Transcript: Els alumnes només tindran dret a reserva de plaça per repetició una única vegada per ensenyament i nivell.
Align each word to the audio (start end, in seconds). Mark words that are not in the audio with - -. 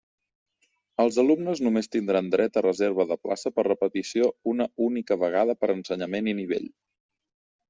Els 1.03 1.17
alumnes 1.23 1.59
només 1.67 1.89
tindran 1.95 2.31
dret 2.35 2.57
a 2.61 2.63
reserva 2.67 3.05
de 3.11 3.19
plaça 3.27 3.53
per 3.59 3.67
repetició 3.69 4.31
una 4.55 4.69
única 4.87 5.19
vegada 5.27 5.59
per 5.61 5.71
ensenyament 5.77 6.33
i 6.35 6.37
nivell. 6.43 6.69